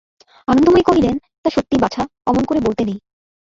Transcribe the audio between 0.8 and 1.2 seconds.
কহিলেন,